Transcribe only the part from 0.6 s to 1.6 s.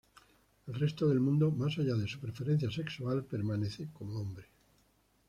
El resto del mundo,